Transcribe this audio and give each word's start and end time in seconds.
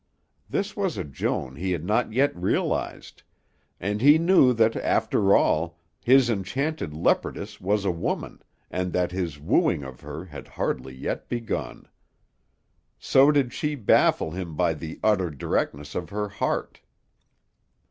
This 0.49 0.75
was 0.75 0.97
a 0.97 1.03
Joan 1.03 1.57
he 1.57 1.73
had 1.73 1.83
not 1.85 2.11
yet 2.11 2.35
realized, 2.35 3.21
and 3.79 4.01
he 4.01 4.17
knew 4.17 4.51
that 4.51 4.75
after 4.77 5.35
all 5.35 5.77
his 6.03 6.27
enchanted 6.27 6.91
leopardess 6.91 7.61
was 7.61 7.85
a 7.85 7.91
woman 7.91 8.41
and 8.71 8.93
that 8.93 9.11
his 9.11 9.39
wooing 9.39 9.83
of 9.83 9.99
her 10.01 10.25
had 10.25 10.47
hardly 10.47 10.95
yet 10.95 11.29
begun. 11.29 11.87
So 12.97 13.31
did 13.31 13.53
she 13.53 13.75
baffle 13.75 14.31
him 14.31 14.55
by 14.55 14.73
the 14.73 14.99
utter 15.03 15.29
directness 15.29 15.93
of 15.93 16.09
her 16.09 16.29
heart. 16.29 16.81